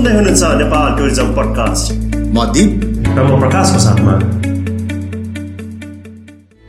सुन्दै 0.00 0.12
हुनुहुन्छ 0.16 0.44
Nepal 0.58 0.92
tourism 0.98 1.32
podcast. 1.36 1.86
म 2.34 2.44
दिप। 2.52 2.70
र 3.16 3.18
म 3.22 3.40
प्रकाशको 3.40 3.78
साथमा 3.84 4.12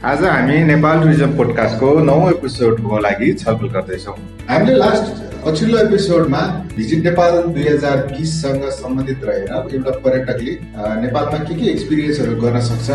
आज 0.09 0.23
हामी 0.25 0.53
नेपाल 0.65 1.01
टुरिज्म 1.01 1.35
पोडकास्टको 1.37 1.87
नौ 2.03 2.13
एपिसोडको 2.29 2.99
लागि 2.99 3.33
छलफल 3.33 3.67
गर्दैछौँ। 3.73 4.15
हामीले 4.47 4.77
लास्ट 4.77 5.11
पछिल्लो 5.43 5.77
एपिसोडमा 5.79 6.39
भिजिट 6.77 7.03
नेपाल 7.05 7.37
दुई 7.53 7.67
हजार 7.67 7.97
बिससँग 8.07 8.63
सम्बन्धित 8.77 9.23
रहेर 9.25 9.75
एउटा 9.75 9.91
पर्यटकले 10.05 10.55
नेपालमा 11.01 11.43
के 11.43 11.59
के 11.59 11.69
एक्सपिरियन्सहरू 11.71 12.35
गर्न 12.41 12.59
सक्छ 12.69 12.89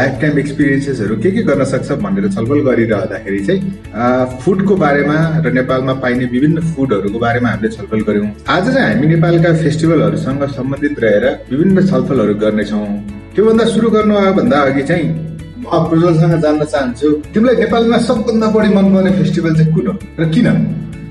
लाइफ 0.00 0.20
टाइम 0.20 0.38
एक्सपिरियन्सेसहरू 0.38 1.16
के 1.26 1.30
के 1.30 1.42
गर्न 1.50 1.64
सक्छ 1.72 1.98
भनेर 2.06 2.30
छलफल 2.30 2.62
गरिरहँदाखेरि 2.70 3.44
चाहिँ 3.46 4.38
फुडको 4.44 4.76
बारेमा 4.86 5.18
र 5.46 5.52
नेपालमा 5.58 5.94
पाइने 6.06 6.30
विभिन्न 6.38 6.66
फुडहरूको 6.70 7.18
बारेमा 7.26 7.48
हामीले 7.48 7.74
छलफल 7.76 8.06
गऱ्यौँ। 8.12 8.30
आज 8.48 8.72
चाहिँ 8.72 8.94
हामी 8.94 9.14
नेपालका 9.16 9.54
फेस्टिभलहरूसँग 9.66 10.48
सम्बन्धित 10.56 11.04
रहेर 11.04 11.30
विभिन्न 11.50 11.86
छलफलहरू 11.90 12.40
गर्नेछौँ। 12.46 12.86
त्योभन्दा 13.34 13.64
सुरु 13.76 13.90
गर्नु 13.90 14.26
भन्दा 14.40 14.62
अघि 14.62 14.82
चाहिँ 14.90 15.32
म 15.64 16.40
जान्न 16.44 16.64
चाहन्छु। 16.64 17.08
तिमीलाई 17.34 17.56
नेपालमा 17.62 17.98
सबभन्दा 18.08 18.46
बढी 18.54 18.68
मनपर्ने 18.76 19.10
फेस्टिभल 19.18 19.52
चाहिँ 19.58 19.72
कुन 19.74 19.86
हो? 19.86 19.94
र 20.20 20.22
किन? 20.34 20.48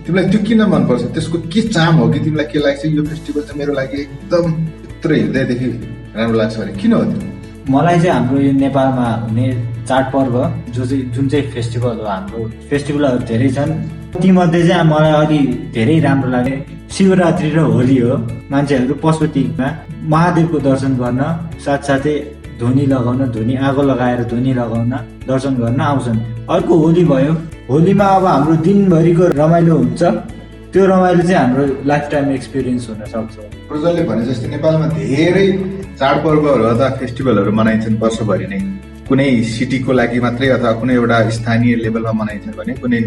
तिमीलाई 0.05 0.25
त्यो 0.31 0.39
किन 0.48 0.61
मनपर्छ? 0.73 1.03
त्यसको 1.16 1.38
के 1.53 1.61
चाम 1.73 1.94
हो 1.99 2.07
कि 2.13 2.20
तिमीलाई 2.25 2.48
के 2.52 2.59
लाग्छ? 2.59 2.85
यो 2.85 3.03
फेस्टिभल 3.03 3.41
चाहिँ 3.47 3.59
मेरो 3.59 3.73
लागि 3.73 3.97
एकदम 4.02 4.44
यत्रो 4.85 5.13
हृदयदेखि 5.16 5.70
राम्रो 6.17 6.38
लाग्छ 6.39 6.55
भने 6.59 6.73
किन 6.81 6.94
हो 6.94 7.03
त्यो? 7.03 7.20
मलाई 7.73 7.99
चाहिँ 7.99 8.13
हाम्रो 8.17 8.39
यो 8.41 8.52
नेपालमा 8.63 9.08
हुने 9.23 9.47
चाडपर्व 9.88 10.35
जो 10.75 10.85
चाहिँ 10.85 11.03
जुन 11.16 11.27
चाहिँ 11.31 11.45
फेस्टिभल 11.53 11.95
हो 11.99 12.05
हाम्रो 12.05 12.39
फेस्टिभलहरू 12.70 13.20
धेरै 13.31 13.49
छन्। 13.55 13.72
तीमध्ये 14.22 14.61
चाहिँ 14.67 14.85
मलाई 14.91 15.11
अलि 15.23 15.39
धेरै 15.73 15.99
राम्रो 16.05 16.30
लाग्ने 16.31 16.55
शिवरात्रि 16.94 17.49
र 17.49 17.59
होली 17.73 17.97
हो 17.99 18.16
मान्छेहरू 18.52 18.94
पशुपतिमा 19.03 19.67
महादेवको 20.13 20.58
दर्शन 20.67 20.94
गर्न 21.02 21.22
साथसाथै 21.66 22.16
धुनी 22.59 22.85
लगाउन 22.85 23.19
धुनी 23.31 23.55
आगो 23.67 23.81
लगाएर 23.81 24.23
धुनी 24.31 24.53
लगाउन 24.53 24.91
दर्शन 25.27 25.53
गर्न 25.55 25.81
आउँछन्। 25.81 26.19
अर्को 26.49 26.73
होली 26.77 27.03
भयो। 27.05 27.33
होलीमा 27.69 28.05
अब 28.17 28.25
हाम्रो 28.25 28.55
दिनभरिको 28.65 29.23
रमाइलो 29.39 29.75
हुन्छ। 29.77 30.03
त्यो 30.73 30.85
रमाइलो 30.85 31.23
चाहिँ 31.23 31.37
हाम्रो 31.37 31.63
लाइफ 31.85 32.05
टाइम 32.11 32.31
एक्सपिरियन्स 32.31 32.89
हुन 32.89 33.01
सक्छ। 33.13 33.35
प्रज्वलले 33.69 34.03
भने 34.09 34.25
जस्तै 34.25 34.47
नेपालमा 34.55 34.87
धेरै 34.97 35.47
चाडपर्वहरू 35.99 36.63
अथवा 36.63 36.89
फेस्टिभलहरू 36.99 37.51
मनाइन्छन् 37.59 37.99
वर्षभरि 38.03 38.47
नै। 38.53 38.59
कुनै 39.07 39.29
सिटीको 39.53 39.91
लागि 39.99 40.19
मात्रै 40.25 40.47
अथवा 40.57 40.71
कुनै 40.81 40.93
एउटा 40.93 41.17
स्थानीय 41.37 41.75
लेभलमा 41.83 42.11
मनाइन्छन् 42.21 42.57
भने 42.57 42.73
कुनै 42.81 42.99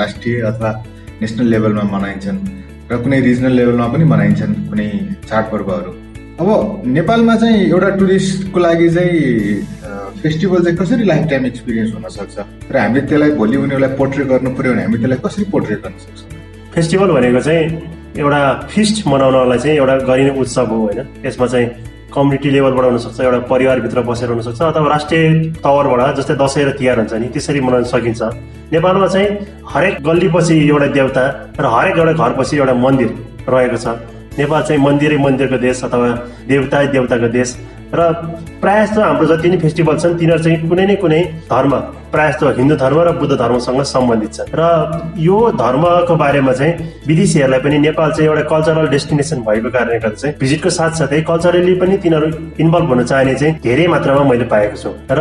राष्ट्रिय 0.00 0.40
अथवा 0.50 0.70
नेसनल 1.20 1.46
लेभलमा 1.54 1.84
मनाइन्छन्। 1.96 2.38
र 2.90 2.96
कुनै 3.02 3.18
रिजनल 3.20 3.52
लेभलमा 3.58 3.86
पनि 3.92 4.04
मनाइन्छन् 4.12 4.54
कुनै 4.70 4.88
चाडपर्वहरू। 5.28 5.90
अब 6.40 6.82
नेपालमा 6.86 7.34
चाहिँ 7.36 7.64
एउटा 7.68 7.88
टुरिस्टको 8.00 8.60
लागि 8.60 8.88
चाहिँ 8.90 10.20
फेस्टिभल 10.22 10.62
चाहिँ 10.64 10.76
कसरी 10.76 11.04
लाइफ 11.04 11.26
टाइम 11.30 11.46
एक्सपिरियन्स 11.46 11.92
हुनसक्छ 11.94 12.38
र 12.72 12.76
हामीले 12.78 13.00
त्यसलाई 13.06 13.30
भोलि 13.36 13.56
उनीहरूलाई 13.56 13.96
पोर्ट्रेट 13.96 14.26
गर्नु 14.28 14.50
पर्यो 14.56 14.72
भने 14.72 14.82
हामी 14.82 14.98
त्यसलाई 14.98 15.18
कसरी 15.24 15.44
पोर्ट्रेट 15.52 15.82
गर्न 15.84 15.98
सक्छौँ? 16.00 16.28
फेस्टिभल 16.74 17.12
भनेको 17.12 17.40
चाहिँ 17.44 17.64
एउटा 18.16 18.40
फिस्ट 18.72 19.06
मनाउनलाई 19.06 19.58
चाहिँ 19.58 19.76
एउटा 19.76 19.96
गरिने 20.08 20.30
उत्सव 20.40 20.66
हो 20.72 20.78
होइन? 20.80 21.00
यसमा 21.26 21.46
चाहिँ 21.46 21.66
कम्युनिटी 22.14 22.50
लेभलबाट 22.50 22.84
हुनसक्छ 22.84 23.20
एउटा 23.20 23.38
परिवारभित्र 23.52 24.00
बसेर 24.08 24.28
हुनसक्छ 24.32 24.62
अथवा 24.62 24.88
राष्ट्रिय 24.88 25.28
तवरबाट 25.60 26.16
जस्तै 26.18 26.34
दसैँ 26.40 26.64
र 26.64 26.70
तिहार 26.80 26.98
हुन्छ 27.00 27.12
नि 27.20 27.28
त्यसरी 27.36 27.60
मनाउन 27.60 27.84
सकिन्छ। 27.92 28.22
नेपालमा 28.72 29.06
चाहिँ 29.12 29.28
हरेक 29.72 30.00
गल्लीपछि 30.08 30.56
एउटा 30.68 30.88
देवता 30.96 31.24
र 31.60 31.66
हरेक 31.76 31.98
एउटा 32.00 32.12
घरपछि 32.16 32.56
एउटा 32.56 32.74
मन्दिर 32.84 33.10
रहेको 33.44 33.76
छ। 33.76 33.86
नेपाल 34.38 34.62
चाहिँ 34.62 34.82
मन्दिरै 34.82 35.18
मन्दिरको 35.18 35.58
देश 35.58 35.84
अथवा 35.84 36.08
देवता 36.48 36.84
देवताको 36.92 37.28
देश। 37.28 37.56
र 37.90 38.00
प्रायः 38.62 38.84
जस्तो 38.86 39.00
हाम्रो 39.02 39.26
जति 39.26 39.48
नै 39.50 39.56
फेस्टिभल 39.58 39.96
छन् 39.98 40.18
तिनीहरू 40.18 40.42
चाहिँ 40.42 40.68
कुनै 40.68 40.86
न 40.86 40.94
कुनै 41.02 41.22
धर्म 41.50 41.72
प्रायः 42.14 42.30
जस्तो 42.30 42.50
हिन्दू 42.58 42.74
धर्म 42.82 42.98
र 43.02 43.12
बुद्ध 43.18 43.34
धर्मसँग 43.34 43.82
सम्बन्धित 43.82 44.32
छ 44.34 44.46
र 44.54 44.62
यो 45.18 45.38
धर्मको 45.58 46.14
बारेमा 46.16 46.52
चाहिँ 46.52 46.72
विदेशीहरूलाई 47.06 47.60
पनि 47.60 47.78
नेपाल 47.78 48.12
चाहिँ 48.12 48.30
एउटा 48.30 48.42
कल्चरल 48.46 48.88
डेस्टिनेसन 48.94 49.42
भएको 49.42 49.70
कारणले 49.74 49.98
गर्दा 49.98 50.14
चाहिँ 50.22 50.36
भिजिटको 50.38 50.70
साथसाथै 50.70 51.20
कल्चरली 51.30 51.74
पनि 51.82 51.96
तिनीहरू 51.98 52.28
इन्भल्भ 52.62 52.88
हुन 52.94 53.02
चाहने 53.10 53.34
चाहिँ 53.34 53.58
धेरै 53.58 53.86
मात्रामा 53.90 54.22
मैले 54.30 54.46
पाएको 54.54 54.76
छु। 54.78 54.94
र 55.10 55.20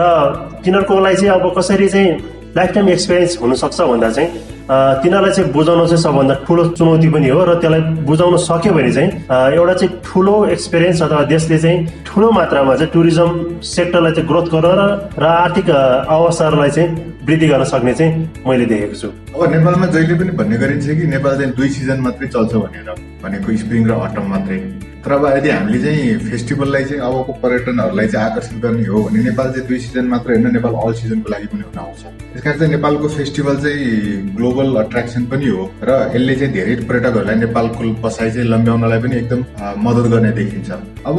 तिनीहरूको 0.62 1.00
लागि 1.00 1.16
चाहिँ 1.16 1.34
अब 1.40 1.54
कसरी 1.58 1.90
चाहिँ 1.90 2.12
लाइफ 2.58 2.70
टाइम 2.74 2.90
एक्सपिरियन्स 2.90 3.42
हुनसक्छ 3.42 3.82
भन्दा 3.82 4.10
चाहिँ 4.14 4.30
तिनीहरूलाई 4.70 5.34
चाहिँ 5.34 5.52
बुझाउनु 5.52 5.86
चाहिँ 5.90 6.02
सबभन्दा 6.04 6.34
ठुलो 6.46 6.64
चुनौती 6.78 7.10
पनि 7.10 7.30
हो 7.30 7.42
र 7.42 7.54
त्यसलाई 7.58 7.82
बुझाउन 8.06 8.38
सक्यो 8.38 8.74
भने 8.74 8.92
चाहिँ 8.94 9.10
एउटा 9.58 9.74
चाहिँ 9.74 9.94
ठुलो 10.06 10.36
एक्सपिरियन्स 10.56 11.02
अथवा 11.04 11.24
देशले 11.34 11.58
चाहिँ 11.58 11.78
ठुलो 12.06 12.30
मात्रामा 12.32 12.76
चाहिँ 12.76 12.92
टुरिज्म 12.94 13.30
सेक्टरलाई 13.66 14.14
चाहिँ 14.14 14.28
ग्रोथ 14.30 14.48
गर्न 14.54 14.82
र 15.18 15.26
आर्थिक 15.26 15.70
अवस्थाहरूलाई 15.70 16.70
चाहिँ 16.70 16.90
वृद्धि 17.26 17.48
गर्न 17.48 17.64
सक्ने 17.74 17.94
चाहिँ 17.94 18.12
मैले 18.48 18.66
देखेको 18.66 18.96
छु। 19.02 19.08
अब 19.34 19.42
नेपालमा 19.54 19.86
जहिले 19.96 20.16
पनि 20.22 20.32
भन्ने 20.38 20.58
गरिन्छ 20.62 20.86
कि 20.86 21.08
नेपाल 21.18 21.34
चाहिँ 21.38 21.52
दुई 21.58 21.70
सिजन 21.74 22.00
मात्रै 22.06 22.28
चल्छ 22.30 22.54
भनेर 22.54 22.94
भनेको 23.26 23.58
स्प्रिङ 23.58 23.90
र 23.90 23.92
अटम 24.06 24.30
मात्रै। 24.34 24.60
तर 25.06 25.12
अब 25.12 25.26
यदि 25.26 25.50
हामीले 25.50 25.80
चाहिँ 25.84 26.18
फेस्टिभललाई 26.30 26.84
चाहिँ 26.84 27.02
अबको 27.02 27.34
पर्यटनहरूलाई 27.44 28.08
चाहिँ 28.08 28.32
आकर्षित 28.32 28.58
गर्ने 28.64 28.86
हो 28.88 29.04
भने 29.04 29.20
नेपाल 29.24 29.52
चाहिँ 29.52 29.68
दुई 29.68 29.80
सिजन 29.80 30.06
मात्र 30.14 30.32
होइन 30.32 30.52
नेपाल 30.54 30.74
अल 30.84 30.94
सिजनको 30.94 31.30
लागि 31.32 31.48
पनि 31.52 31.64
हुन 31.68 31.78
आउँछ। 31.80 32.02
त्यस 32.34 32.44
कारण 32.44 32.58
चाहिँ 32.60 32.72
नेपालको 32.72 33.08
फेस्टिभल 33.10 33.56
चाहिँ 33.64 34.36
ग्लोबल 34.36 34.76
अट्र्याक्सन 34.84 35.26
पनि 35.32 35.48
हो 35.48 35.64
र 35.84 35.92
यसले 36.16 36.36
चाहिँ 36.36 36.54
धेरै 36.54 36.76
पर्यटकहरूलाई 36.90 37.36
नेपालको 37.36 37.92
बसाइ 38.04 38.32
चाहिँ 38.32 38.48
लम्ब्याउनलाई 38.50 39.00
पनि 39.04 39.16
एकदम 39.18 39.40
मद्दत 39.86 40.10
गर्ने 40.14 40.32
देखिन्छ। 40.40 40.70
अब 41.10 41.18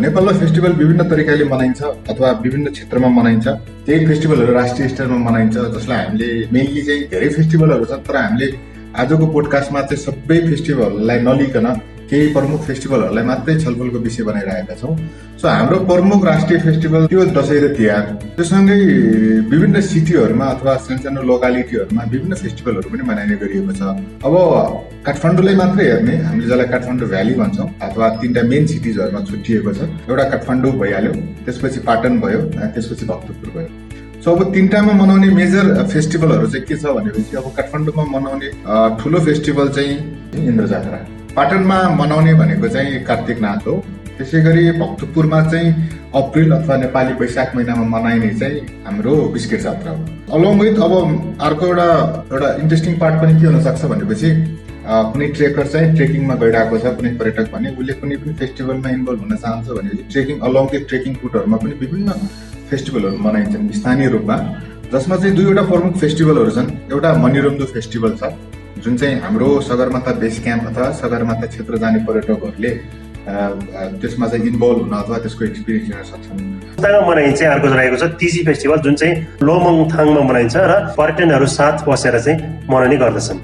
नेपालमा 0.00 0.32
फेस्टिभल 0.40 0.72
विभिन्न 0.82 1.08
तरिकाले 1.10 1.44
मनाइन्छ 1.52 1.82
अथवा 1.82 2.30
विभिन्न 2.42 2.70
क्षेत्रमा 2.72 3.08
मनाइन्छ। 3.20 3.46
त्यही 3.86 4.06
फेस्टिभलहरू 4.06 4.52
राष्ट्रिय 4.52 4.88
स्तरमा 4.88 5.18
मनाइन्छ 5.30 5.56
जसलाई 5.76 6.04
हामीले 6.04 6.28
मेनली 6.52 6.82
चाहिँ 6.82 7.08
धेरै 7.14 7.28
फेस्टिभलहरू 7.38 7.84
छ 7.84 8.02
तर 8.10 8.16
हामीले 8.16 8.50
आजको 9.00 9.26
पोडकास्टमा 9.32 9.80
चाहिँ 9.88 10.02
सबै 10.04 10.38
फेस्टिभललाई 10.48 11.18
नलिकन 11.28 11.66
केही 12.10 12.32
प्रमुख 12.34 12.60
फेस्टिभलहरूलाई 12.66 13.24
मात्रै 13.24 13.54
छलफलको 13.60 13.98
विषय 14.06 14.22
बनाइरहेका 14.28 14.74
छौँ। 14.80 14.94
सो 15.40 15.48
हाम्रो 15.48 15.78
प्रमुख 15.90 16.24
राष्ट्रिय 16.26 16.58
फेस्टिभल 16.60 17.06
त्यो 17.06 17.24
दसैँ 17.36 17.60
र 17.60 17.68
तिहार। 17.76 18.04
त्योसँगै 18.36 18.78
विभिन्न 19.52 19.80
सिटीहरूमा 19.80 20.46
अथवा 20.54 20.74
सानसानो 20.86 21.22
लोकालिटीहरूमा 21.22 22.02
विभिन्न 22.10 22.34
फेस्टिभलहरू 22.42 22.88
पनि 22.90 23.02
मनाइने 23.10 23.36
गरिएको 23.42 23.72
छ। 23.78 23.82
अब 24.26 24.34
काठमाडौँलाई 25.06 25.54
मात्रै 25.62 25.84
हेर्ने 25.86 26.14
हामीले 26.26 26.46
जसलाई 26.46 26.68
काठमाडौँ 26.74 27.08
भ्याली 27.08 27.34
भन्छौँ 27.40 27.68
अथवा 27.80 28.08
तिनवटा 28.20 28.42
मेन 28.50 28.66
सिटिजहरूमा 28.66 29.20
छुट्टिएको 29.30 29.70
छ 29.72 29.80
एउटा 30.10 30.24
काठमाडौँ 30.34 30.72
भइहाल्यो 30.82 31.12
त्यसपछि 31.46 31.80
पाटन 31.86 32.12
भयो 32.20 32.40
त्यसपछि 32.58 33.04
भक्तपुर 33.06 33.48
भयो। 33.54 33.68
सो 34.20 34.34
अब 34.34 34.52
तिनवटामा 34.54 34.92
मनाउने 35.00 35.28
मेजर 35.32 35.64
फेस्टिभलहरू 35.94 36.46
चाहिँ 36.52 36.66
के 36.66 36.76
छ 36.76 36.84
भनेपछि 36.98 37.36
अब 37.38 37.46
काठमाडौँमा 37.56 38.04
मनाउने 38.18 38.48
ठुलो 39.00 39.18
फेस्टिभल 39.24 39.68
चाहिँ 39.78 39.96
इन्द्र 40.50 40.66
जात्रा 40.74 40.98
पाटनमा 41.36 41.78
मनाउने 41.96 42.34
भनेको 42.34 42.68
चाहिँ 42.68 43.02
कार्तिक 43.04 43.40
नाथ 43.40 43.66
हो। 43.66 43.74
त्यसै 44.18 44.40
गरी 44.42 44.70
भक्तपुरमा 44.78 45.40
चाहिँ 45.50 45.68
अप्रिल 46.14 46.50
अथवा 46.52 46.76
नेपाली 46.76 47.12
वैशाख 47.20 47.54
महिनामा 47.56 47.84
मनाइने 47.88 48.30
चाहिँ 48.40 48.60
हाम्रो 48.86 49.14
बिस्किट 49.34 49.60
जात्रा 49.60 49.92
हो। 49.92 50.00
अलङ 50.36 50.58
विथ 50.60 50.80
अब 50.86 50.92
अर्को 51.40 51.66
एउटा 51.66 51.88
एउटा 52.32 52.48
इन्ट्रेस्टिङ 52.62 52.98
पार्ट 52.98 53.22
पनि 53.22 53.40
के 53.40 53.46
हुनसक्छ 53.46 53.84
भनेपछि 53.92 54.30
कुनै 55.12 55.26
ट्रेकर 55.38 55.66
चाहिँ 55.66 55.94
ट्रेकिङमा 55.96 56.34
गइरहेको 56.42 56.78
छ 56.78 56.94
कुनै 56.98 57.10
पर्यटक 57.22 57.52
भने 57.54 57.68
उसले 57.78 57.92
कुनै 58.02 58.16
पनि 58.20 58.32
फेस्टिभलमा 58.42 58.90
इन्भल्भ 58.98 59.20
हुन 59.24 59.36
चाहन्छ 59.36 59.68
भनेपछि 59.78 60.04
ट्रेकिङ 60.12 60.38
अलङ 60.50 60.70
विथ 60.72 60.86
ट्रेकिङ 60.90 61.16
रुटहरूमा 61.22 61.56
पनि 61.64 61.74
विभिन्न 61.80 62.08
फेस्टिभलहरू 62.70 63.18
मनाइन्छन्। 63.26 63.72
स्थानीय 63.80 64.08
रूपमा 64.14 64.36
जसमा 64.92 65.16
चाहिँ 65.16 65.34
दुईवटा 65.36 65.62
प्रमुख 65.72 65.96
फेस्टिभलहरू 66.04 66.50
छन्। 66.56 66.70
एउटा 66.92 67.10
मनिरम्दु 67.24 67.64
फेस्टिभल 67.74 68.16
छ। 68.20 68.32
जुन 68.78 68.96
चाहिँ 68.96 69.20
हाम्रो 69.20 69.48
सगरमाथा 69.60 70.12
बेस 70.20 70.42
क्याम्प 70.42 70.66
अथवा 70.66 70.90
सगरमाथा 71.00 71.46
क्षेत्र 71.46 71.78
जाने 71.78 71.98
पर्यटकहरूले 72.06 72.70
त्यसमा 74.00 74.26
चाहिँ 74.28 74.46
इन्भल्भ 74.46 74.78
हुन 74.80 74.92
अथवा 74.98 75.18
त्यसको 75.18 75.44
एक्सपिरियन्स 75.44 75.88
लिन 75.90 76.02
सक्छन्। 76.10 76.38
मनाइन्छ 77.08 77.42
अर्को 77.44 77.66
रहेको 77.68 77.96
छ 77.96 78.04
तिजी 78.20 78.44
फेस्टिभल 78.46 78.78
जुन 78.86 78.94
चाहिँ 79.00 79.14
लोमङथाङमा 79.42 80.22
मनाइन्छ 80.30 80.56
र 80.56 80.72
पर्यटनहरू 80.98 81.46
साथ 81.58 81.84
बसेर 81.88 82.18
चाहिँ 82.20 82.38
मनाउने 82.70 82.96
गर्दछन्। 82.96 83.38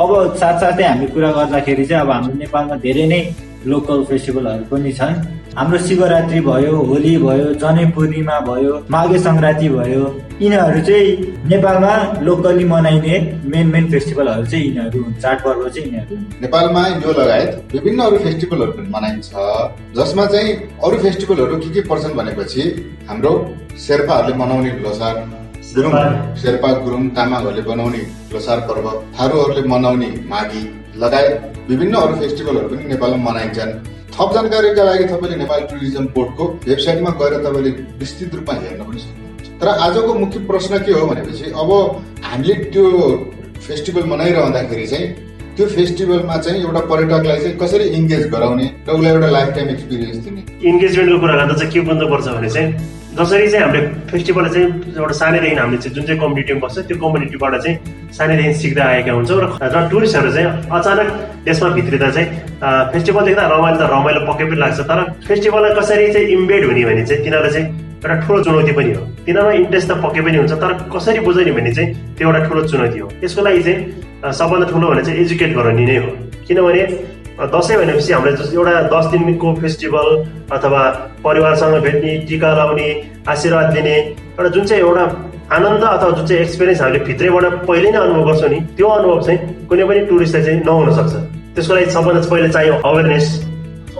अब 0.00 0.10
साथसाथै 0.40 0.84
हामी 0.88 1.06
कुरा 1.14 1.30
गर्दाखेरि 1.32 1.84
चाहिँ 1.84 2.02
अब 2.02 2.10
हाम्रो 2.10 2.34
नेपालमा 2.38 2.76
धेरै 2.86 3.06
नै 3.12 3.20
लोकल 3.66 4.04
फेस्टिभलहरू 4.10 4.64
पनि 4.70 4.92
छन्। 4.92 5.14
हाम्रो 5.56 5.78
शिवरात्रि 5.78 6.40
भयो 6.40 6.76
होली 6.88 7.16
भयो 7.22 7.48
जनै 7.62 7.84
पूर्णिमा 7.94 8.38
भयो 8.40 8.74
माघे 8.90 9.18
सङ्क्रान्ति 9.18 9.68
भयो 9.68 10.04
यिनीहरू 10.40 10.80
चाहिँ 10.86 11.10
नेपालमा 11.50 11.92
लोकली 12.28 12.64
मनाइने 12.64 13.18
मेन 13.52 13.66
मेन 13.74 13.90
फेस्टिभलहरू 13.90 14.46
चाहिँ 14.46 14.64
यिनीहरू 14.66 15.02
हुन्। 15.02 15.14
चाडपर्व 15.22 15.68
चाहिँ 15.68 15.86
यिनीहरू 15.88 16.16
नेपालमा 16.42 16.86
यो 16.88 17.12
लगायत 17.20 17.50
विभिन्न 17.72 18.02
अरू 18.02 18.18
फेस्टिभलहरू 18.24 18.72
पनि 18.72 18.88
मनाइन्छ। 18.96 19.30
जसमा 19.98 20.26
चाहिँ 20.32 20.52
अरू 20.84 20.98
फेस्टिभलहरू 21.04 21.56
के 21.58 21.70
के 21.74 21.80
पर्छन् 21.88 22.16
भनेपछि 22.16 22.62
हाम्रो 23.08 23.32
शेर्पाहरूले 23.86 24.36
मनाउने 24.42 24.70
लोसार 24.82 25.14
गुरुङ 25.74 25.92
शेर्पा। 26.40 26.68
गुरुङ 26.84 27.08
तामाङहरूले 27.16 27.62
बनाउने 27.62 28.02
लोसार 28.32 28.58
पर्व 28.68 28.86
थारूहरूले 29.18 29.68
मनाउने 29.68 30.08
माघी। 30.32 30.62
लगायत 30.96 31.68
विभिन्न 31.68 31.94
अरू 31.96 32.14
फेस्टिभलहरू 32.20 32.68
पनि 32.68 32.84
नेपालमा 32.84 33.30
मनाइन्छन्। 33.30 33.72
थप 34.14 34.32
जानकारीका 34.34 34.82
लागि 34.84 35.04
तपाईँले 35.04 35.36
नेपाल 35.36 35.60
टुरिज्म 35.70 36.04
बोर्डको 36.16 36.44
वेबसाइटमा 36.68 37.10
गएर 37.20 37.34
तपाईँले 37.44 37.70
विस्तृत 38.00 38.34
रूपमा 38.34 38.54
हेर्न 38.60 38.82
पनि 38.84 38.98
सक्नुहुन्छ। 39.00 39.60
तर 39.60 39.68
आजको 39.68 40.14
मुख्य 40.14 40.38
प्रश्न 40.46 40.78
के 40.84 40.92
हो 40.92 41.06
भनेपछि 41.06 41.52
अब 41.62 41.70
हामीले 42.24 42.54
त्यो 42.72 42.84
फेस्टिभल 43.66 44.04
मनाइरहँदाखेरि 44.12 44.86
चाहिँ 44.86 45.06
त्यो 45.56 45.66
फेस्टिभलमा 45.68 46.36
चाहिँ 46.36 46.62
एउटा 46.62 46.80
पर्यटकलाई 46.90 47.38
चाहिँ 47.40 47.56
कसरी 47.58 47.84
इङ्गेज 47.98 48.28
गराउने 48.30 48.66
र 48.88 48.90
उसलाई 48.92 49.12
एउटा 49.12 49.28
लाइफ 49.30 49.54
टाइम 49.54 49.68
एक्सपिरियन्स 49.68 50.16
दिने 50.24 50.42
इन्गेजमेन्टको 50.70 51.18
कुरा 51.20 51.34
गर्दा 51.36 51.54
चाहिँ 51.54 51.72
के 51.72 51.80
बुझ्नुपर्छ 51.80 52.26
भने 52.28 52.50
चाहिँ 52.50 52.70
जसरी 53.12 53.48
चाहिँ 53.48 53.64
हामीले 53.64 53.86
फेस्टिभल 54.10 54.48
चाहिँ 54.48 54.66
एउटा 54.96 55.14
सानैदेखि 55.14 55.56
हामीले 55.56 55.78
चाहिँ 55.82 55.94
जुन 55.94 56.04
चाहिँ 56.06 56.20
कम्युनिटीमा 56.20 56.60
बस्छ 56.64 56.78
त्यो 56.88 56.96
कम्युनिटीबाट 56.96 57.54
चाहिँ 57.62 57.76
सानैदेखि 58.16 58.54
सिक्दै 58.60 58.82
आएका 58.82 59.12
हुन्छौँ 59.12 59.40
र 59.40 59.88
टुरिस्टहरू 59.90 60.30
चाहिँ 60.32 60.48
अचानक 60.72 61.08
देशमा 61.44 61.68
भित्रिँदा 61.76 62.10
चाहिँ 62.16 62.28
फेस्टिभल 62.92 63.24
देख्दा 63.28 63.44
रमाइलो 63.52 63.78
त 63.78 63.90
रमाइलो 63.92 64.20
पक्कै 64.32 64.44
पनि 64.48 64.56
लाग्छ 64.64 64.80
तर 64.88 64.98
फेस्टिभललाई 65.28 65.74
कसरी 65.76 66.12
चाहिँ 66.12 66.26
इम्बेड 66.40 66.64
हुने 66.66 66.84
भने 66.88 67.04
चाहिँ 67.06 67.24
तिनीहरूलाई 67.24 67.52
चाहिँ 67.52 67.66
एउटा 68.02 68.14
ठुलो 68.26 68.42
चुनौती 68.42 68.72
पनि 68.72 68.92
हो। 68.96 69.02
तिनीहरूमा 69.26 69.52
इन्ट्रेस्ट 69.60 69.88
त 69.90 69.94
पक्कै 70.02 70.20
पनि 70.26 70.36
हुन्छ 70.40 70.52
तर 70.62 70.72
कसरी 70.94 71.20
बुझाउने 71.28 71.52
भने 71.52 71.72
चाहिँ 71.76 71.88
त्यो 72.16 72.28
एउटा 72.28 72.40
ठुलो 72.48 72.62
चुनौती 72.72 72.98
हो। 72.98 73.08
यसको 73.24 73.40
लागि 73.44 73.62
चाहिँ 73.62 74.32
सबभन्दा 74.40 74.66
ठुलो 74.72 74.86
भने 74.90 75.02
चाहिँ 75.04 75.20
एजुकेट 75.20 75.50
गराउने 75.56 75.84
नै 75.84 75.96
हो। 76.00 76.10
किनभने 76.48 76.82
दसैँ 77.40 77.76
भनेपछि 77.78 78.12
हामीले 78.12 78.36
जस्तो 78.36 78.54
एउटा 78.58 78.80
दस 78.92 79.06
दिनको 79.12 79.54
फेस्टिभल 79.60 80.08
अथवा 80.52 80.82
परिवारसँग 81.24 81.74
भेट्ने 81.82 82.16
टिका 82.28 82.50
लाउने 82.56 82.88
आशीर्वाद 83.28 83.72
दिने 83.74 83.94
एउटा 83.98 84.48
जुन 84.48 84.64
चाहिँ 84.66 84.82
एउटा 84.82 85.04
आनन्द 85.56 85.84
अथवा 85.84 86.10
जुन 86.10 86.26
चाहिँ 86.26 86.42
एक्सपिरियन्स 86.42 86.80
हामीले 86.82 87.04
भित्रैबाट 87.04 87.44
पहिले 87.68 87.90
नै 87.90 87.98
अनुभव 87.98 88.24
गर्छौँ 88.26 88.50
नि 88.50 88.60
त्यो 88.76 88.88
अनुभव 88.88 89.22
चाहिँ 89.26 89.38
कुनै 89.68 89.84
पनि 89.88 90.00
टुरिस्टलाई 90.10 90.44
चाहिँ 90.44 90.60
नहुन 90.66 90.94
सक्छ। 90.98 91.14
त्यसको 91.54 91.74
लागि 91.74 91.90
सबभन्दा 91.96 92.28
पहिले 92.30 92.48
चाहियो 92.52 92.74
अवेरनेस 92.90 93.26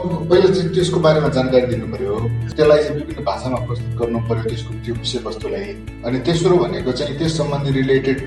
पहिला 0.02 0.49
चाहिँ 0.55 0.69
त्यसको 0.75 1.00
बारेमा 1.00 1.29
जानकारी 1.37 1.67
दिनु 1.73 1.87
पर्यो। 1.93 2.14
त्यसलाई 2.56 2.79
चाहिँ 2.82 2.96
विभिन्न 3.00 3.25
भाषामा 3.25 3.58
प्रस्तुत 3.67 3.93
गर्नु 4.00 4.19
पर्यो 4.29 4.44
त्यसको 4.50 4.70
त्यो 4.84 4.94
विषयवस्तुलाई। 4.94 5.69
अनि 6.06 6.19
तेस्रो 6.26 6.56
भनेको 6.62 6.93
चाहिँ 6.93 7.19
त्यस 7.19 7.37
सम्बन्धी 7.38 7.70
रिलेटेड 7.81 8.19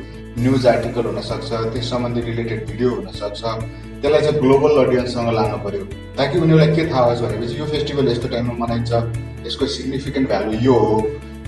न्युज 0.44 0.68
आर्टिकल 0.68 1.06
हुनसक्छ 1.10 1.50
त्यस 1.74 1.90
सम्बन्धी 1.90 2.22
रिलेटेड 2.30 2.60
भिडियो 2.70 2.90
हुनसक्छ। 2.96 3.42
त्यसलाई 4.06 4.22
चाहिँ 4.22 4.40
ग्लोबल 4.40 4.74
अडियन्ससँग 4.86 5.30
लानु 5.34 5.58
पर्यो। 5.66 5.84
ताकि 6.18 6.38
उनीहरूलाई 6.38 6.76
के 6.78 6.84
थाहा 6.90 7.04
होस् 7.10 7.22
भनेपछि 7.22 7.58
यो 7.60 7.66
फेस्टिभल 7.66 8.08
यस्तो 8.08 8.28
टाइममा 8.34 8.54
मनाइन्छ 8.62 8.92
यसको 9.46 9.66
सिग्निफिकेन्ट 9.76 10.28
भ्यालु 10.30 10.52
यो 10.62 10.74
हो 10.74 10.98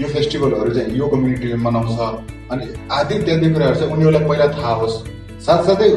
यो 0.01 0.07
फेस्टिभलहरू 0.13 0.73
चाहिँ 0.73 0.97
यो 0.97 1.07
कम्युनिटीले 1.07 1.55
मनाउँछ। 1.65 1.99
अनि 2.51 2.65
आदि 2.97 3.15
इत्यादि 3.15 3.49
कुराहरू 3.53 3.75
चाहिँ 3.79 3.93
उनीहरूलाई 3.93 4.25
पहिला 4.29 4.47
थाहा 4.57 4.73
होस्। 4.81 4.95
साथसाथै 5.45 5.89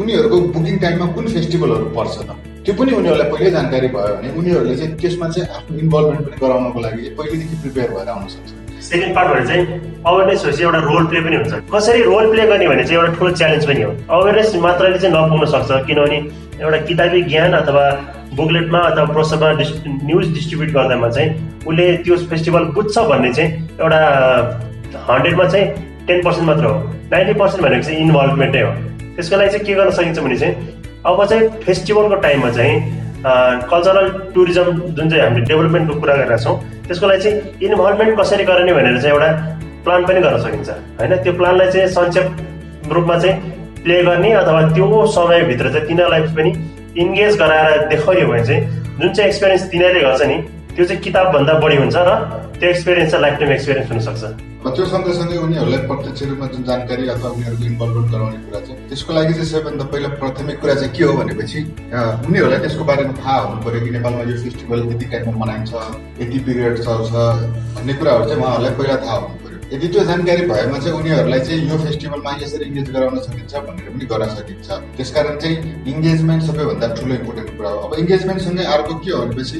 उनीहरूको 0.00 0.40
बुकिङ 0.54 0.76
टाइममा 0.84 1.06
कुन 1.16 1.26
फेस्टिभलहरू 1.34 1.86
पर्छ 1.96 2.16
त? 2.20 2.30
त्यो 2.64 2.74
पनि 2.76 2.92
उनीहरूलाई 3.00 3.30
पहिल्यै 3.32 3.50
जानकारी 3.56 3.88
भयो 3.96 4.14
भने 4.16 4.28
उनीहरूले 4.40 4.76
चाहिँ 4.76 4.92
त्यसमा 5.00 5.28
चाहिँ 5.32 5.48
आफ्नो 5.56 5.78
इन्भल्भमेन्ट 5.84 6.22
पनि 6.28 6.36
गराउनको 6.44 6.80
लागि 6.84 7.02
पहिलेदेखि 7.16 7.56
प्रिपेयर 7.64 7.88
भएर 7.96 8.08
आउन 8.12 8.28
सक्छ। 8.34 8.50
सेकेन्ड 8.84 9.14
पार्ट 9.16 9.28
भने 9.28 9.46
चाहिँ 9.46 9.80
अवेरनेस 10.06 10.44
भएपछि 10.44 10.62
एउटा 10.62 10.78
रोल 10.78 11.06
प्ले 11.06 11.20
पनि 11.20 11.36
हुन्छ। 11.36 11.52
कसरी 11.74 12.02
रोल 12.02 12.30
प्ले 12.30 12.46
गर्ने 12.46 12.66
भने 12.68 12.84
चाहिँ 12.84 13.00
एउटा 13.00 13.18
ठुलो 13.18 13.30
च्यालेन्ज 13.30 13.66
पनि 13.66 13.82
हो। 13.82 13.90
अवेरनेस 14.16 14.54
मात्रले 14.64 14.98
चाहिँ 14.98 15.14
नपुग्न 15.16 15.46
सक्छ 15.52 15.86
किनभने 15.86 16.18
एउटा 16.62 16.78
किताबी 16.88 17.22
ज्ञान 17.30 17.52
अथवा 17.52 17.84
बुकलेटमा 18.36 18.78
अथवा 18.90 19.04
प्रोसेसमा 19.12 19.50
डिस् 19.58 19.72
न्युज 19.86 20.32
डिस्ट्रिब्युट 20.34 20.70
गर्दामा 20.74 21.08
चाहिँ 21.08 21.30
उसले 21.66 21.86
त्यो 22.04 22.16
फेस्टिभल 22.30 22.64
बुझ्छ 22.76 22.98
भन्ने 22.98 23.32
चाहिँ 23.32 23.50
एउटा 23.80 24.00
हन्ड्रेडमा 25.08 25.44
चाहिँ 25.48 25.66
टेन 26.06 26.22
पर्सेन्ट 26.24 26.46
मात्र 26.48 26.64
हो। 26.64 26.76
नाइन्टी 27.12 27.34
पर्सेन्ट 27.40 27.64
भनेको 27.66 27.82
चाहिँ 27.82 28.00
इन्भल्भमेन्टै 28.00 28.60
हो। 28.60 28.72
त्यसको 29.16 29.36
लागि 29.36 29.50
चाहिँ 29.50 29.66
के 29.66 29.74
गर्न 29.74 29.90
सकिन्छ 29.90 30.18
भने 30.18 30.36
चाहिँ 30.36 30.54
अब 31.06 31.24
चाहिँ 31.24 31.48
फेस्टिभलको 31.64 32.14
टाइममा 32.26 32.50
चाहिँ 32.50 32.74
कल्चरल 33.26 34.08
टुरिज्म 34.34 34.72
जुन 34.96 35.08
चाहिँ 35.10 35.22
हामीले 35.24 35.44
डेभलपमेन्टको 35.46 36.00
कुरा 36.00 36.14
गरेका 36.16 36.36
छौँ 36.36 36.56
त्यसको 36.86 37.06
लागि 37.06 37.22
चाहिँ 37.22 37.36
इन्भल्भमेन्ट 37.62 38.20
कसरी 38.20 38.44
गर्ने 38.44 38.72
भनेर 38.72 39.00
चाहिँ 39.00 39.14
एउटा 39.16 39.30
प्लान 39.84 40.04
पनि 40.06 40.20
गर्न 40.20 40.38
सकिन्छ। 40.42 40.68
होइन? 41.00 41.16
त्यो 41.16 41.32
प्लानलाई 41.32 41.70
चाहिँ 41.70 41.88
संक्षेप 41.88 42.26
रूपमा 42.92 43.18
चाहिँ 43.18 43.34
प्ले 43.84 44.02
गर्ने 44.02 44.32
अथवा 44.32 44.62
त्यो 44.72 45.06
समयभित्र 45.06 45.72
चाहिँ 45.72 45.86
तिनीहरूलाई 45.88 46.22
पनि 46.36 46.50
इन्गेज 47.02 47.36
गराएर 47.38 47.86
देखाइयो 47.88 48.26
भने 48.28 48.44
चाहिँ 48.44 48.62
जुन 49.00 49.12
चाहिँ 49.12 49.28
एक्सपिरियन्स 49.30 49.70
तिनीहरूले 49.70 50.00
गर्छ 50.00 50.22
नि 50.22 50.36
त्यो 50.74 50.84
चाहिँ 50.84 51.02
किताबभन्दा 51.02 51.52
बढी 51.62 51.76
हुन्छ 51.76 51.96
र 52.06 52.10
त्यो 52.58 52.68
एक्सपिरियन्स 52.70 53.10
चाहिँ 53.10 53.22
लाइफ 53.22 53.38
टाइम 53.40 53.52
एक्सपिरियन्स 53.52 53.90
हुनसक्छ 53.90 54.24
त्यो 54.64 54.84
सँगसँगै 54.90 55.36
उनीहरूलाई 55.46 55.80
प्रत्यक्ष 55.88 56.22
रूपमा 56.28 56.46
जुन 56.52 56.62
जानकारी 56.68 57.08
अथवा 57.14 57.30
उनीहरूको 57.36 57.64
इन्भल्भमेन्ट 57.70 58.10
गराउने 58.14 58.38
कुरा 58.46 58.60
छ 58.66 58.76
त्यसको 58.90 59.12
लागि 59.14 59.32
चाहिँ 59.34 59.48
सबैभन्दा 59.50 59.84
पहिला 59.92 60.08
प्राथमिक 60.22 60.60
कुरा 60.60 60.74
चाहिँ 60.80 60.92
के 60.96 61.04
हो 61.04 61.12
भनेपछि 61.20 61.60
उनीहरूलाई 62.26 62.60
त्यसको 62.64 62.84
बारेमा 62.90 63.14
थाहा 63.20 63.36
हुनु 63.44 63.62
पर्यो 63.66 63.80
कि 63.84 63.90
नेपालमा 63.96 64.22
यो 64.30 64.36
फेस्टिभल 64.44 64.82
यति 64.90 65.06
टाइममा 65.14 65.36
मनाइन्छ 65.44 65.72
यति 66.22 66.38
पिरियड 66.48 66.74
चल्छ 66.88 67.12
भन्ने 67.76 67.94
कुराहरू 68.00 68.24
चाहिँ 68.28 68.42
उहाँहरूलाई 68.42 68.74
पहिला 68.80 68.96
थाहा 69.06 69.16
हुनु 69.22 69.36
पर्यो 69.44 69.58
यदि 69.74 69.86
त्यो 69.94 70.04
जानकारी 70.10 70.42
भएमा 70.50 70.78
चाहिँ 70.82 70.98
उनीहरूलाई 70.98 71.40
चाहिँ 71.46 71.62
यो 71.70 71.76
फेस्टिभलमा 71.86 72.36
यसरी 72.42 72.64
इङ्गेज 72.72 72.90
गराउन 72.98 73.18
सकिन्छ 73.30 73.52
भनेर 73.54 73.88
पनि 73.94 74.04
गर्न 74.12 74.34
सकिन्छ। 74.34 74.68
त्यसकारण 74.96 75.34
चाहिँ 75.44 75.56
इङ्गेजमेन्ट 75.92 76.42
सबैभन्दा 76.50 76.94
ठुलो 76.98 77.14
इम्पोर्टेन्ट 77.20 77.56
कुरा 77.56 77.70
हो। 77.70 77.78
अब 77.86 77.98
इङ्गेजमेन्टसँगै 78.02 78.64
अर्को 78.76 78.94
के 79.04 79.10
हो 79.12 79.24
भनेपछि 79.24 79.58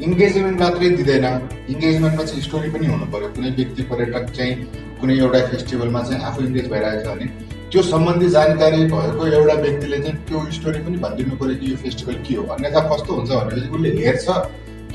इङ्गेजमेन्ट 0.00 0.60
मात्रै 0.60 0.88
दिँदैन। 0.98 1.26
इङ्गेजमेन्टमा 1.72 2.24
चाहिँ 2.24 2.42
स्टोरी 2.42 2.68
पनि 2.74 2.86
हुनु 2.86 3.06
पर्यो 3.12 3.28
कुनै 3.36 3.50
व्यक्ति 3.58 3.82
पर्यटक 3.90 4.24
चाहिँ 4.36 4.54
कुनै 5.00 5.14
एउटा 5.18 5.40
फेस्टिभलमा 5.50 6.02
चाहिँ 6.08 6.22
आफू 6.28 6.40
इङ्गेज 6.48 6.66
भइरहेको 6.72 7.02
छ 7.04 7.08
भने 7.12 7.26
त्यो 7.72 7.82
सम्बन्धी 7.82 8.28
जानकारी 8.36 8.84
भएको 8.92 9.26
एउटा 9.26 9.54
व्यक्तिले 9.64 9.98
चाहिँ 9.98 10.16
त्यो 10.28 10.38
स्टोरी 10.56 10.80
पनि 10.86 10.96
भनिदिनु 11.04 11.36
पर्यो 11.40 11.56
कि 11.60 11.70
यो 11.72 11.76
फेस्टिभल 11.84 12.16
के 12.26 12.34
हो। 12.34 12.42
अन्यथा 12.56 12.80
कस्तो 12.88 13.10
हुन्छ 13.16 13.30
भनेपछि 13.30 13.68
उसले 13.76 13.90
हेर्छ। 14.04 14.26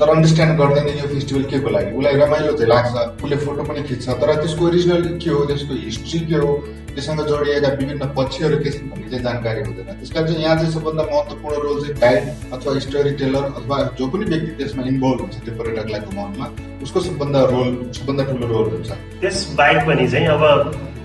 तर 0.00 0.08
अन्डरस्ट्यान्ड 0.08 0.58
गर्दैन 0.58 0.88
यो 0.98 1.06
फेस्टिभल 1.12 1.42
के 1.50 1.58
को 1.60 1.70
लागि? 1.74 1.90
उसलाई 1.98 2.16
रमाइलो 2.16 2.52
चाहिँ 2.58 2.70
लाग्छ 2.70 3.22
उसले 3.24 3.36
फोटो 3.44 3.62
पनि 3.68 3.82
खिच्छ। 3.88 4.06
तर 4.08 4.34
त्यसको 4.34 4.66
ओरिजिनल 4.66 5.02
के 5.22 5.30
हो 5.30 5.44
त्यसको 5.50 5.74
हिस्ट्री 5.74 6.20
के 6.30 6.36
हो 6.42 6.50
त्योसँग 6.94 7.20
जोडिएका 7.28 7.68
विभिन्न 7.78 8.06
पक्षहरू 8.18 8.58
के 8.62 8.70
छन् 8.70 8.90
भन्ने 8.90 9.08
चाहिँ 9.10 9.22
जानकारी 9.24 9.60
हुँदैन। 9.66 9.90
त्यस 9.98 10.10
कारण 10.14 10.26
चाहिँ 10.26 10.42
यहाँ 10.44 10.56
चाहिँ 10.56 10.72
सबभन्दा 10.72 11.02
महत्त्वपूर्ण 11.10 11.56
रोल 11.66 11.80
चाहिँ 11.82 11.94
गाइड 11.98 12.22
अथवा 12.54 12.78
स्टोरी 12.86 13.12
टेलर 13.18 13.44
अथवा 13.58 13.76
जो 13.98 14.08
पनि 14.14 14.24
व्यक्ति 14.30 14.52
त्यसमा 14.58 14.82
इन्भल्भ 14.92 15.20
हुन्छ 15.20 15.36
त्यो 15.44 15.54
पर्यटकलाई 15.58 16.00
घुमाउनुमा 16.00 16.46
उसको 16.82 17.00
सबभन्दा 17.06 17.44
रोल 17.52 17.70
सबभन्दा 17.98 18.24
ठुलो 18.30 18.46
रोल 18.54 18.66
हुन्छ। 18.74 18.90
त्यस 19.20 19.36
बाहेक 19.58 19.86
पनि 19.86 20.08
चाहिँ 20.08 20.26
अब 20.34 20.42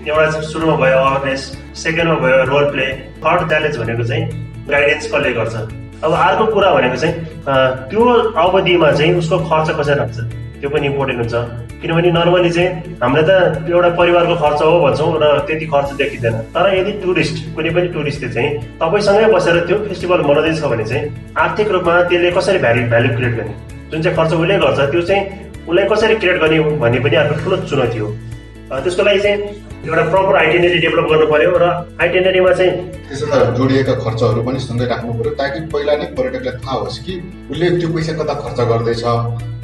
एउटा 0.06 0.40
सुरुमा 0.54 0.76
भयो 0.82 0.98
अवेरनेस 1.04 1.52
सेकेन्डमा 1.84 2.16
भयो 2.26 2.44
रोल 2.50 2.70
प्ले 2.72 2.86
थर्ड 3.24 3.48
च्यालेन्ज 3.48 3.76
भनेको 3.78 4.04
चाहिँ 4.10 4.24
गाइडेन्स 4.70 5.06
कसले 5.14 5.32
गर्छ? 5.40 5.54
अब 6.04 6.12
अर्को 6.12 6.46
कुरा 6.54 6.70
भनेको 6.74 6.96
चाहिँ 6.96 7.14
त्यो 7.90 8.00
अवधिमा 8.36 8.90
चाहिँ 8.92 9.12
उसको 9.18 9.38
खर्च 9.48 9.68
कसरी 9.78 9.94
राख्छ 9.98 10.18
त्यो 10.60 10.68
पनि 10.70 10.86
इम्पोर्टेन्ट 10.86 11.20
हुन्छ। 11.20 11.34
किनभने 11.80 12.10
नर्मली 12.12 12.50
चाहिँ 12.50 12.96
हामीले 13.02 13.22
त 13.28 13.68
एउटा 13.68 13.88
परिवारको 14.00 14.34
खर्च 14.42 14.60
हो 14.62 14.78
भन्छौँ 14.84 15.08
र 15.22 15.24
त्यति 15.48 15.66
खर्च 15.72 15.92
देखिँदैन। 16.00 16.34
तर 16.52 16.64
यदि 16.74 16.92
टुरिस्ट 17.04 17.36
कुनै 17.56 17.70
पनि 17.76 17.88
टुरिस्टले 17.96 18.28
चाहिँ 18.36 18.50
तपाईँसँगै 18.80 19.26
बसेर 19.34 19.56
त्यो 19.68 19.76
फेस्टिभल 19.88 20.20
मनाउँदैछ 20.28 20.60
भने 20.64 20.84
चाहिँ 20.84 21.04
आर्थिक 21.44 21.68
रूपमा 21.72 21.94
त्यसले 22.08 22.30
कसरी 22.36 22.58
भ्याल्यु 22.64 22.88
भ्याल्यु 22.92 23.16
क्रिएट 23.16 23.34
गर्ने? 23.36 23.54
जुन 23.90 24.02
चाहिँ 24.02 24.16
खर्च 24.16 24.32
उसले 24.32 24.56
गर्छ 24.64 24.80
त्यो 24.92 25.02
चाहिँ 25.08 25.22
उसलाई 25.68 25.84
कसरी 25.92 26.14
क्रिएट 26.20 26.38
गर्ने 26.40 26.58
भन्ने 26.80 26.98
पनि 27.04 27.16
अर्को 27.16 27.34
ठुलो 27.44 27.56
चुनौती 27.68 27.98
हो। 27.98 28.08
त्यसको 28.72 29.02
लागि 29.02 29.20
चाहिँ 29.20 29.38
एउटा 29.84 30.02
प्रपर 30.10 30.36
आइटेनेरी 30.36 30.78
डेभलप 30.80 31.06
गर्नु 31.10 31.26
पर्यो 31.30 31.56
र 31.60 31.64
आइटेनेरीमा 32.00 32.52
चाहिँ 32.58 32.72
त्यससँग 33.08 33.56
जोडिएका 33.56 33.94
खर्चहरू 34.04 34.42
पनि 34.42 34.58
सँगै 34.60 34.86
राख्नु 34.88 35.12
पर्यो 35.18 35.32
ताकि 35.40 35.60
पहिला 35.72 35.96
नै 36.00 36.06
पर्यटकलाई 36.16 36.56
थाहा 36.64 36.76
होस् 36.78 36.98
कि 37.04 37.14
उसले 37.52 37.68
त्यो 37.78 37.88
पैसा 37.92 38.12
कता 38.20 38.34
खर्च 38.40 38.60
गर्दैछ। 38.70 39.04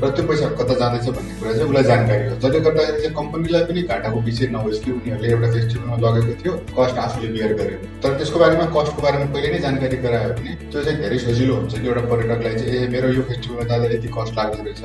र 0.00 0.08
त्यो 0.16 0.24
पैसा 0.28 0.46
कता 0.58 0.74
जाँदैछ 0.80 1.08
भन्ने 1.16 1.32
कुरा 1.40 1.52
चाहिँ 1.52 1.68
उसलाई 1.68 1.84
जानकारी 1.90 2.24
हो। 2.28 2.34
जसले 2.42 2.60
गर्दाखेरि 2.66 3.00
चाहिँ 3.00 3.14
कम्पनीलाई 3.16 3.62
पनि 3.68 3.82
घाटाको 3.90 4.20
विषय 4.28 4.46
नहोस् 4.54 4.78
कि 4.84 4.90
उनीहरूले 4.92 5.28
एउटा 5.30 5.48
फेस्टिभलमा 5.54 5.96
लगेको 6.04 6.34
थियो 6.42 6.52
कस्ट 6.78 6.96
आफूले 7.04 7.28
बियर 7.34 7.52
गर्यो 7.60 7.78
तर 8.02 8.16
त्यसको 8.18 8.38
बारेमा 8.42 8.64
कस्टको 8.76 9.02
बारेमा 9.06 9.26
पहिले 9.34 9.48
नै 9.52 9.58
जानकारी 9.66 9.96
गरायो 10.06 10.30
भने 10.40 10.52
त्यो 10.70 10.82
चाहिँ 10.84 10.98
धेरै 11.02 11.18
सजिलो 11.26 11.54
हुन्छ 11.60 11.72
कि 11.80 11.86
एउटा 11.90 12.02
पर्यटकलाई 12.12 12.54
चाहिँ 12.60 12.72
ए 12.76 12.88
मेरो 12.94 13.08
यो 13.16 13.22
फेस्टिभलमा 13.30 13.64
जाँदा 13.70 13.92
यति 13.94 14.08
कस्ट 14.16 14.32
लाग्दो 14.38 14.62
रहेछ। 14.64 14.80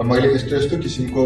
र 0.00 0.04
मैले 0.10 0.34
यस्तो 0.34 0.56
यस्तो 0.56 0.76
किसिमको 0.86 1.22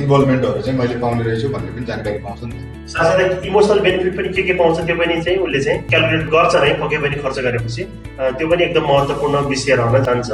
इन्भल्भमेन्टहरू 0.00 0.60
चाहिँ 0.66 0.78
मैले 0.80 0.98
पाउने 1.06 1.22
रहेछु 1.30 1.48
भन्ने 1.54 1.70
पनि 1.78 1.86
जानकारी 1.90 2.18
पाउँछ 2.26 2.42
नि। 2.50 2.58
साथसाथै 2.90 3.24
इमोसनल 3.48 3.80
बेनिफिट 3.86 4.16
पनि 4.18 4.28
के 4.34 4.42
के 4.42 4.54
पाउँछ 4.60 4.78
त्यो 4.86 4.96
पनि 5.00 5.22
चाहिँ 5.22 5.38
उसले 5.46 5.60
चाहिँ 5.64 5.78
क्यालकुलेट 5.90 6.26
गर्छ 6.34 6.54
नै 6.64 6.72
पक्कै 6.82 6.98
पनि 7.06 7.16
खर्च 7.24 7.38
गरेपछि। 7.46 7.82
त्यो 8.18 8.46
पनि 8.50 8.62
एकदम 8.64 8.84
महत्त्वपूर्ण 8.92 9.46
विषय 9.48 9.74
रहन 9.80 10.02
जान्छ 10.10 10.30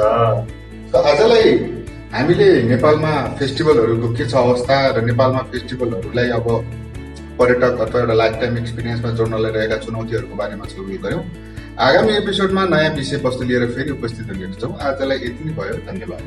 आजलाई 0.97 1.51
हामीले 2.07 2.47
नेपालमा 2.63 3.13
फेस्टिभलहरूको 3.39 4.07
के 4.15 4.25
छ 4.25 4.33
अवस्था 4.37 4.75
र 4.95 5.01
नेपालमा 5.05 5.39
फेस्टिभलहरूलाई 5.51 6.29
अब 6.31 6.45
पर्यटक 7.39 7.73
अथवा 7.83 7.99
एउटा 8.01 8.13
लाइफ 8.13 8.35
टाइम 8.41 8.57
एक्सपिरियन्समा 8.57 9.09
जोड्नलाई 9.17 9.51
रहेका 9.51 9.77
चुनौतीहरूको 9.77 10.35
बारेमा 10.35 10.65
छलफल 10.65 10.97
गऱ्यौँ। 11.03 11.23
आगामी 11.87 12.13
एपिसोडमा 12.17 12.63
नयाँ 12.65 12.93
विषयवस्तु 12.95 13.43
लिएर 13.43 13.65
फेरि 13.75 13.91
उपस्थित 13.91 14.27
हुनेछौँ। 14.31 14.71
आजलाई 14.87 15.17
यति 15.17 15.41
नै 15.45 15.53
भयो। 15.59 15.75
धन्यवाद। 15.89 16.23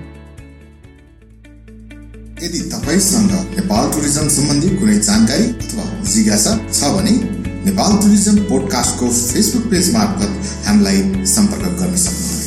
यदि 2.45 2.61
तपाईँसँग 2.73 3.33
नेपाल 3.57 3.85
टुरिज्म 3.93 4.27
सम्बन्धी 4.37 4.69
कुनै 4.77 4.99
जानकारी 5.09 5.47
अथवा 5.57 5.85
जिज्ञासा 6.13 6.53
छ 6.69 6.93
भने 6.95 7.15
नेपाल 7.67 7.93
टुरिज्म 8.03 8.37
पोडकास्टको 8.51 9.07
फेसबुक 9.33 9.65
पेज 9.73 9.87
मार्फत 9.97 10.31
हामीलाई 10.69 10.99
सम्पर्क 11.35 11.73
गर्न 11.81 11.97
सक्नुहुनेछ। 12.05 12.40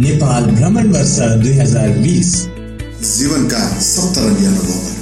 नेपाल 0.00 0.44
भ्रमण 0.46 0.90
वर्ष 0.92 1.12
दुई 1.42 1.52
हज़ार 1.52 1.88
2020 1.94 2.28
जीवनका 3.06 3.62
सप्तरङ्गी 3.86 4.44
अनुभवहरू 4.46 4.92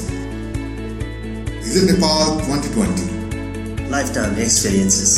नेपाल 1.89 2.31
2020 2.47 3.91
लाइफ 3.91 4.15
टाइम 4.15 4.39
एक्सपीरियंसेस 4.45 5.13